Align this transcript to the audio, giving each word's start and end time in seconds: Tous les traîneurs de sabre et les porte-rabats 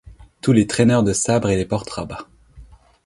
Tous 0.41 0.51
les 0.51 0.65
traîneurs 0.65 1.03
de 1.03 1.13
sabre 1.13 1.49
et 1.51 1.55
les 1.57 1.63
porte-rabats 1.67 2.27